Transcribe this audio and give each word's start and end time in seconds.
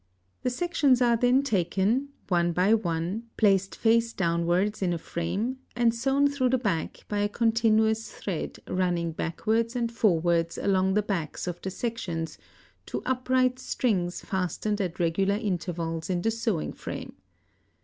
The 0.41 0.49
sections 0.49 0.99
are 0.99 1.15
then 1.15 1.43
taken, 1.43 2.07
one 2.27 2.53
by 2.53 2.73
one, 2.73 3.25
placed 3.37 3.75
face 3.75 4.13
downwards 4.13 4.81
in 4.81 4.93
a 4.93 4.97
frame, 4.97 5.59
and 5.75 5.93
sewn 5.93 6.27
through 6.27 6.49
the 6.49 6.57
back 6.57 7.01
by 7.07 7.19
a 7.19 7.29
continuous 7.29 8.11
thread 8.11 8.57
running 8.67 9.11
backwards 9.11 9.75
and 9.75 9.91
forwards 9.91 10.57
along 10.57 10.95
the 10.95 11.03
backs 11.03 11.45
of 11.45 11.61
the 11.61 11.69
sections 11.69 12.39
to 12.87 13.03
upright 13.05 13.59
strings 13.59 14.21
fastened 14.21 14.81
at 14.81 14.99
regular 14.99 15.35
intervals 15.35 16.09
in 16.09 16.23
the 16.23 16.31
sewing 16.31 16.73
frame. 16.73 17.13